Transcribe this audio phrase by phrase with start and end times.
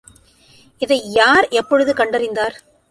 [0.81, 2.55] இதை யார் எப்பொழுது கண்டறிந்தார்?